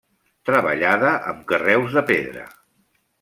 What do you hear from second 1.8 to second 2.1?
de